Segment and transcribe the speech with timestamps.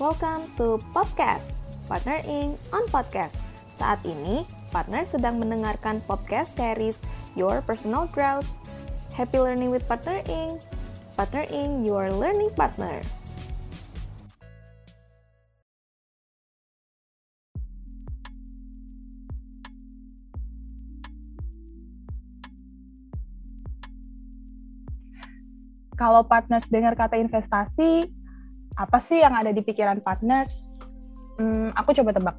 [0.00, 1.52] Welcome to Podcast,
[1.84, 3.36] Partnering on Podcast.
[3.68, 7.04] Saat ini, partner sedang mendengarkan podcast series
[7.36, 8.48] Your Personal Growth.
[9.12, 10.64] Happy learning with Partner Inc.
[11.20, 11.84] Partner Inc.
[11.84, 13.04] Your Learning Partner.
[26.00, 28.08] Kalau partners dengar kata investasi,
[28.80, 30.56] apa sih yang ada di pikiran partners?
[31.36, 32.36] Hmm, aku coba tebak.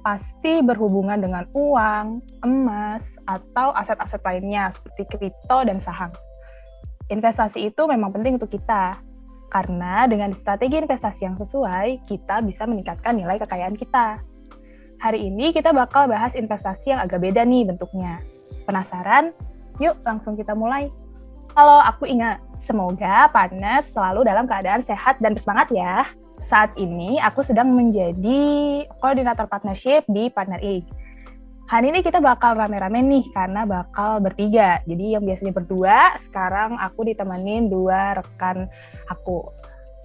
[0.00, 6.08] Pasti berhubungan dengan uang, emas, atau aset-aset lainnya seperti kripto dan saham.
[7.12, 8.96] Investasi itu memang penting untuk kita,
[9.52, 14.24] karena dengan strategi investasi yang sesuai, kita bisa meningkatkan nilai kekayaan kita.
[14.96, 18.24] Hari ini kita bakal bahas investasi yang agak beda nih bentuknya.
[18.64, 19.36] Penasaran?
[19.76, 20.88] Yuk langsung kita mulai.
[21.52, 26.02] Halo, aku ingat Semoga partner selalu dalam keadaan sehat dan bersemangat ya.
[26.46, 28.42] Saat ini aku sedang menjadi
[29.02, 30.82] koordinator partnership di Partner A.
[31.66, 34.78] Hari ini kita bakal rame-rame nih karena bakal bertiga.
[34.86, 38.70] Jadi yang biasanya berdua, sekarang aku ditemenin dua rekan
[39.10, 39.50] aku.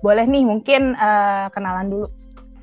[0.02, 2.10] Boleh nih mungkin uh, kenalan dulu.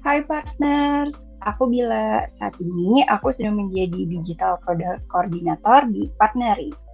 [0.02, 1.14] Hai partner,
[1.46, 2.26] aku Bila.
[2.26, 6.87] Saat ini aku sedang menjadi digital product coordinator di Partner A.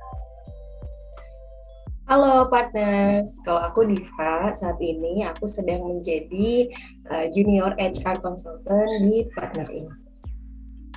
[2.05, 6.69] Halo partners, kalau aku Diva, saat ini aku sedang menjadi
[7.09, 9.93] uh, junior HR consultant di partner ini.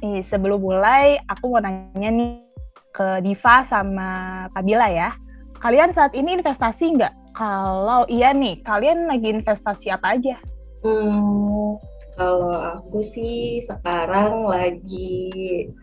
[0.03, 2.43] Eh, sebelum mulai, aku mau nanya nih
[2.91, 4.09] ke Diva sama
[4.51, 5.15] Kabila ya.
[5.63, 7.31] Kalian saat ini investasi nggak?
[7.31, 10.35] Kalau iya nih, kalian lagi investasi apa aja?
[10.83, 11.79] Hmm,
[12.19, 15.23] kalau aku sih sekarang lagi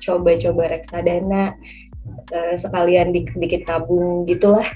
[0.05, 1.56] coba-coba reksadana,
[2.28, 4.69] uh, sekalian dikit-dikit tabung gitulah.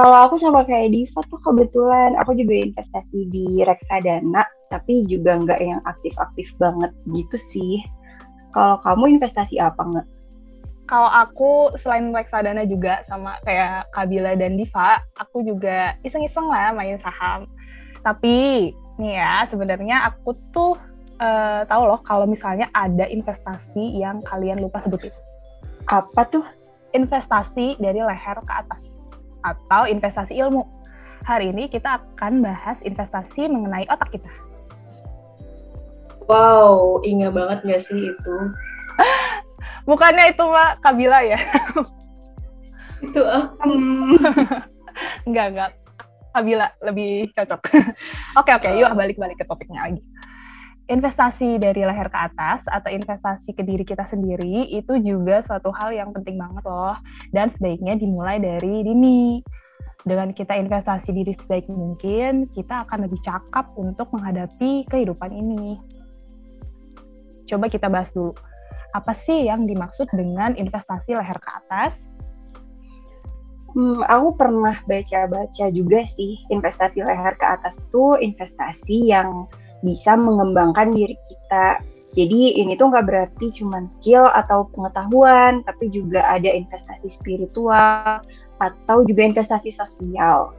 [0.00, 5.60] Kalau aku sama kayak Diva tuh kebetulan aku juga investasi di reksadana, tapi juga nggak
[5.60, 7.84] yang aktif-aktif banget gitu sih.
[8.56, 10.08] Kalau kamu investasi apa nggak?
[10.88, 16.96] Kalau aku selain reksadana juga sama kayak Kabila dan Diva, aku juga iseng-iseng lah main
[17.04, 17.44] saham.
[18.00, 20.80] Tapi nih ya sebenarnya aku tuh
[21.20, 25.12] uh, tahu loh kalau misalnya ada investasi yang kalian lupa sebutin.
[25.92, 26.48] Apa tuh?
[26.96, 28.89] Investasi dari leher ke atas
[29.44, 30.64] atau investasi ilmu.
[31.24, 34.30] Hari ini kita akan bahas investasi mengenai otak kita.
[36.30, 38.36] Wow, ingat banget gak sih itu?
[39.88, 41.40] Bukannya itu Mbak Kabila ya?
[43.04, 43.68] itu aku.
[45.26, 45.70] enggak, enggak.
[46.30, 47.60] Kabila lebih cocok.
[48.38, 50.00] oke, oke, yuk balik-balik ke topiknya lagi
[50.90, 55.94] investasi dari leher ke atas atau investasi ke diri kita sendiri itu juga suatu hal
[55.94, 56.98] yang penting banget loh
[57.30, 59.38] dan sebaiknya dimulai dari dini.
[60.00, 65.76] Dengan kita investasi diri sebaik mungkin, kita akan lebih cakap untuk menghadapi kehidupan ini.
[67.44, 68.32] Coba kita bahas dulu.
[68.96, 72.00] Apa sih yang dimaksud dengan investasi leher ke atas?
[73.76, 79.46] Hmm, aku pernah baca-baca juga sih investasi leher ke atas itu investasi yang
[79.80, 81.80] bisa mengembangkan diri kita.
[82.10, 88.18] Jadi ini tuh nggak berarti cuma skill atau pengetahuan, tapi juga ada investasi spiritual
[88.58, 90.50] atau juga investasi sosial.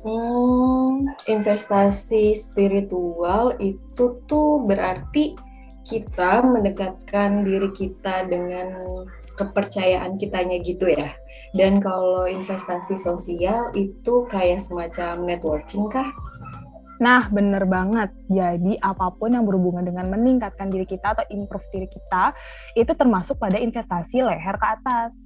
[0.00, 5.36] Hmm, investasi spiritual itu tuh berarti
[5.84, 9.04] kita mendekatkan diri kita dengan
[9.36, 11.12] kepercayaan kitanya gitu ya.
[11.56, 16.08] Dan kalau investasi sosial itu kayak semacam networking kah?
[17.00, 18.12] Nah, bener banget.
[18.28, 22.36] Jadi, apa pun yang berhubungan dengan meningkatkan diri kita atau improve diri kita,
[22.76, 25.16] itu termasuk pada investasi leher ke atas.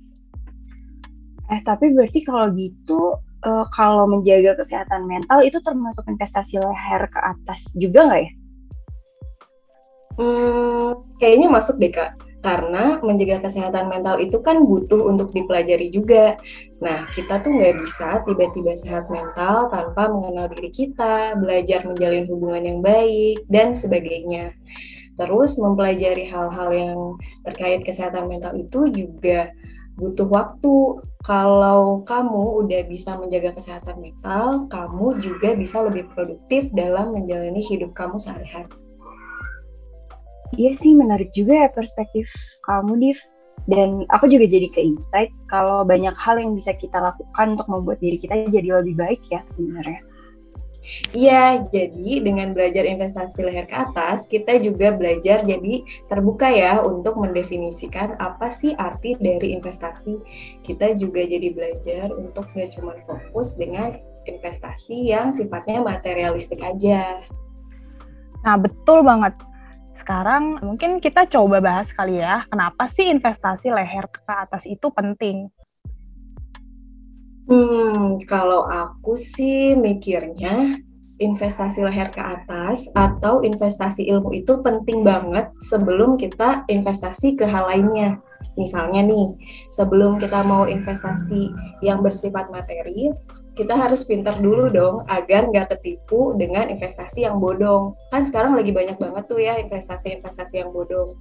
[1.50, 7.20] Eh, tapi berarti kalau gitu, uh, kalau menjaga kesehatan mental itu termasuk investasi leher ke
[7.20, 8.30] atas juga nggak ya?
[10.14, 16.36] Hmm, kayaknya masuk deh, Kak karena menjaga kesehatan mental itu kan butuh untuk dipelajari juga.
[16.84, 22.62] Nah, kita tuh nggak bisa tiba-tiba sehat mental tanpa mengenal diri kita, belajar menjalin hubungan
[22.68, 24.52] yang baik, dan sebagainya.
[25.16, 26.98] Terus mempelajari hal-hal yang
[27.48, 29.48] terkait kesehatan mental itu juga
[29.96, 31.00] butuh waktu.
[31.24, 37.96] Kalau kamu udah bisa menjaga kesehatan mental, kamu juga bisa lebih produktif dalam menjalani hidup
[37.96, 38.83] kamu sehari-hari.
[40.54, 42.30] Iya sih menarik juga ya perspektif
[42.66, 43.18] kamu Div.
[43.64, 47.96] Dan aku juga jadi ke insight kalau banyak hal yang bisa kita lakukan untuk membuat
[48.04, 50.04] diri kita jadi lebih baik ya sebenarnya.
[51.16, 55.80] Iya, jadi dengan belajar investasi leher ke atas, kita juga belajar jadi
[56.12, 60.20] terbuka ya untuk mendefinisikan apa sih arti dari investasi.
[60.60, 63.96] Kita juga jadi belajar untuk nggak cuma fokus dengan
[64.28, 67.24] investasi yang sifatnya materialistik aja.
[68.44, 69.32] Nah, betul banget.
[70.04, 75.48] Sekarang mungkin kita coba bahas kali ya, kenapa sih investasi leher ke atas itu penting?
[77.48, 80.76] Hmm, kalau aku sih mikirnya
[81.16, 87.64] investasi leher ke atas atau investasi ilmu itu penting banget sebelum kita investasi ke hal
[87.72, 88.20] lainnya.
[88.60, 89.40] Misalnya nih,
[89.72, 91.48] sebelum kita mau investasi
[91.80, 93.08] yang bersifat materi,
[93.54, 97.94] kita harus pintar dulu dong agar nggak ketipu dengan investasi yang bodong.
[98.10, 101.14] Kan sekarang lagi banyak banget tuh ya investasi-investasi yang bodong.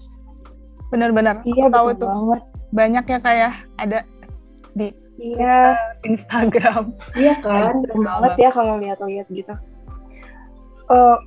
[0.89, 1.45] Benar-benar.
[1.45, 2.09] Iya, tahu tuh.
[2.09, 2.41] banget.
[2.74, 4.00] Banyak ya kayak ada
[4.74, 4.89] di
[5.21, 5.77] Iya,
[6.09, 6.97] Instagram.
[7.13, 7.85] Iya kan?
[7.85, 9.53] serem banget ya kalau lihat-lihat gitu.
[10.89, 11.18] Eh,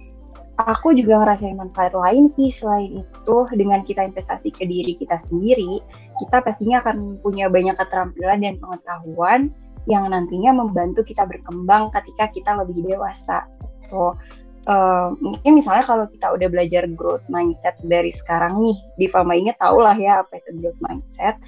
[0.59, 5.79] aku juga ngerasain manfaat lain sih selain itu dengan kita investasi ke diri kita sendiri,
[6.19, 9.55] kita pastinya akan punya banyak keterampilan dan pengetahuan
[9.87, 13.47] yang nantinya membantu kita berkembang ketika kita lebih dewasa.
[13.91, 14.19] So,
[14.67, 19.57] eh, mungkin misalnya kalau kita udah belajar growth mindset dari sekarang nih, di Fama inget
[19.63, 21.39] tau lah ya apa itu growth mindset.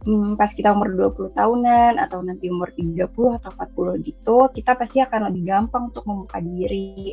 [0.00, 4.96] Hmm, pas kita umur 20 tahunan atau nanti umur 30 atau 40 gitu, kita pasti
[5.04, 7.12] akan lebih gampang untuk membuka diri.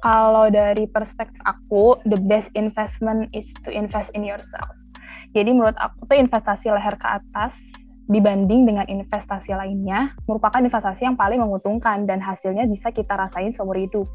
[0.00, 4.70] Kalau dari perspektif aku, the best investment is to invest in yourself.
[5.36, 7.58] Jadi menurut aku tuh investasi leher ke atas
[8.08, 13.76] dibanding dengan investasi lainnya merupakan investasi yang paling menguntungkan dan hasilnya bisa kita rasain seumur
[13.76, 14.08] hidup.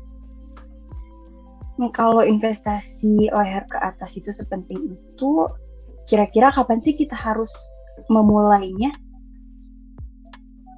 [1.78, 5.32] Hmm, Kalau investasi leher ke atas itu sepenting itu,
[6.10, 7.50] kira-kira kapan sih kita harus
[8.10, 8.90] memulainya?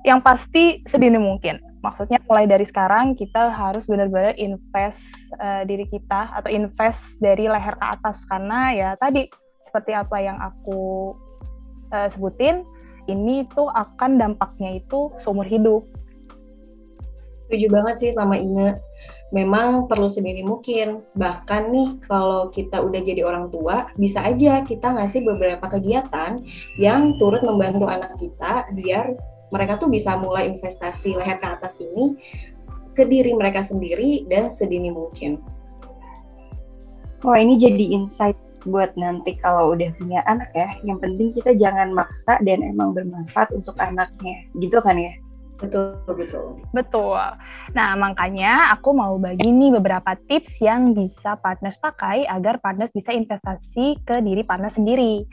[0.04, 1.58] Yang pasti sedini mungkin.
[1.82, 5.02] Maksudnya mulai dari sekarang kita harus benar-benar invest
[5.40, 9.30] eh, diri kita atau invest dari leher ke atas karena ya tadi
[9.70, 11.14] seperti apa yang aku
[11.94, 12.66] eh, sebutin
[13.06, 15.86] ini tuh akan dampaknya itu seumur hidup.
[17.46, 18.82] Setuju banget sih sama Inge.
[19.34, 21.06] Memang perlu sedini mungkin.
[21.14, 26.42] Bahkan nih kalau kita udah jadi orang tua, bisa aja kita ngasih beberapa kegiatan
[26.82, 29.14] yang turut membantu anak kita biar
[29.54, 32.18] mereka tuh bisa mulai investasi leher ke atas ini
[32.96, 35.38] ke diri mereka sendiri dan sedini mungkin.
[37.22, 40.74] Wah ini jadi insight buat nanti kalau udah punya anak ya.
[40.82, 45.14] Yang penting kita jangan maksa dan emang bermanfaat untuk anaknya, gitu kan ya?
[45.56, 46.60] Betul, betul.
[46.76, 47.16] Betul.
[47.72, 53.16] Nah, makanya aku mau bagi nih beberapa tips yang bisa partners pakai agar partners bisa
[53.16, 55.24] investasi ke diri partner sendiri.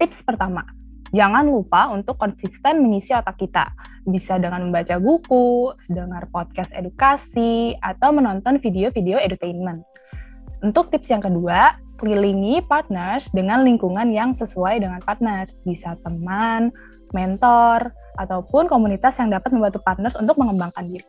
[0.00, 0.64] Tips pertama,
[1.12, 3.68] jangan lupa untuk konsisten mengisi otak kita.
[4.08, 9.84] Bisa dengan membaca buku, dengar podcast edukasi, atau menonton video-video edutainment.
[10.64, 15.50] Untuk tips yang kedua, kelilingi partners dengan lingkungan yang sesuai dengan partners.
[15.66, 16.70] Bisa teman,
[17.10, 21.06] mentor, ataupun komunitas yang dapat membantu partners untuk mengembangkan diri.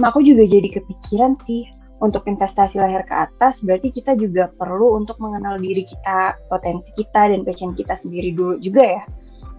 [0.00, 1.68] Nah, aku juga jadi kepikiran sih
[2.00, 7.28] untuk investasi leher ke atas berarti kita juga perlu untuk mengenal diri kita, potensi kita
[7.28, 9.04] dan passion kita sendiri dulu juga ya.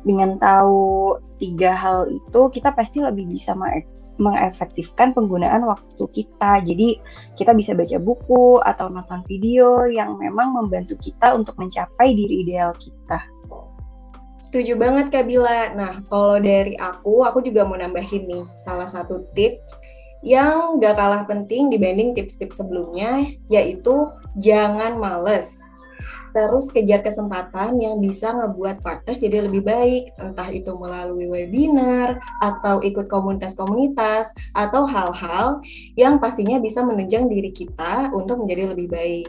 [0.01, 3.53] Dengan tahu tiga hal itu kita pasti lebih bisa
[4.21, 6.61] mengefektifkan penggunaan waktu kita.
[6.61, 7.01] Jadi
[7.33, 12.77] kita bisa baca buku atau nonton video yang memang membantu kita untuk mencapai diri ideal
[12.77, 13.19] kita.
[14.41, 15.73] Setuju banget Kak Bila.
[15.77, 19.77] Nah, kalau dari aku, aku juga mau nambahin nih salah satu tips
[20.21, 25.53] yang gak kalah penting dibanding tips-tips sebelumnya, yaitu jangan males.
[26.31, 32.79] Terus kejar kesempatan yang bisa ngebuat partners jadi lebih baik, entah itu melalui webinar, atau
[32.79, 35.59] ikut komunitas-komunitas, atau hal-hal
[35.99, 39.27] yang pastinya bisa menunjang diri kita untuk menjadi lebih baik.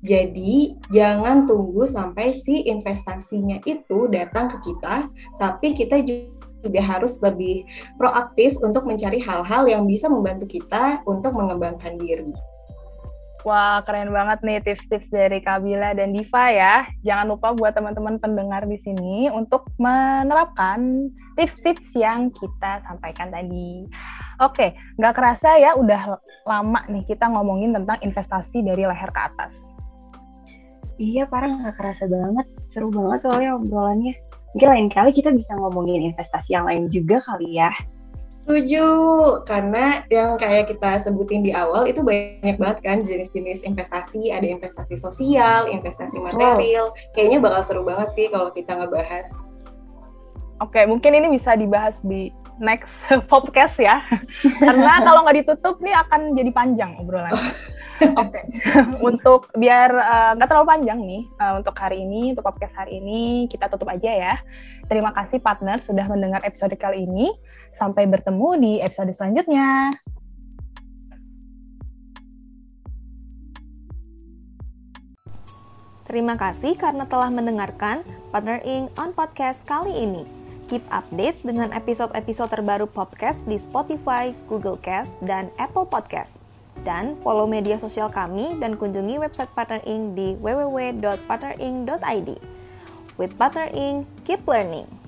[0.00, 7.68] Jadi, jangan tunggu sampai si investasinya itu datang ke kita, tapi kita juga harus lebih
[8.00, 12.32] proaktif untuk mencari hal-hal yang bisa membantu kita untuk mengembangkan diri.
[13.40, 16.84] Wah, keren banget nih tips-tips dari Kabila dan Diva ya.
[17.00, 21.08] Jangan lupa buat teman-teman pendengar di sini untuk menerapkan
[21.40, 23.88] tips-tips yang kita sampaikan tadi.
[24.44, 29.52] Oke, nggak kerasa ya udah lama nih kita ngomongin tentang investasi dari leher ke atas.
[31.00, 32.44] Iya, parah nggak kerasa banget.
[32.68, 34.12] Seru banget soalnya obrolannya.
[34.52, 37.72] Mungkin lain kali kita bisa ngomongin investasi yang lain juga kali ya.
[38.50, 38.86] Setuju,
[39.46, 44.98] karena yang kayak kita sebutin di awal itu banyak banget kan jenis-jenis investasi, ada investasi
[44.98, 46.90] sosial, investasi material.
[47.14, 49.30] Kayaknya bakal seru banget sih kalau kita ngebahas.
[50.58, 52.90] Oke, mungkin ini bisa dibahas di next
[53.30, 54.02] podcast ya.
[54.66, 57.38] Karena kalau nggak ditutup nih akan jadi panjang obrolannya.
[58.00, 58.32] Oke.
[58.32, 58.44] Okay.
[59.08, 62.96] untuk biar eh, nggak uh, terlalu panjang nih uh, untuk hari ini, untuk podcast hari
[62.96, 64.34] ini kita tutup aja ya.
[64.88, 67.28] Terima kasih partner sudah mendengar episode kali ini.
[67.76, 69.92] Sampai bertemu di episode selanjutnya.
[76.10, 78.02] Terima kasih karena telah mendengarkan
[78.34, 78.90] Partner Inc.
[78.98, 80.26] on podcast kali ini.
[80.66, 86.49] Keep update dengan episode-episode terbaru podcast di Spotify, Google Cast, dan Apple Podcast.
[86.84, 90.16] Dan follow media sosial kami dan kunjungi website Partner Inc.
[90.16, 92.30] di www.partnerinc.id.
[93.16, 94.99] With Partner Inc., keep learning.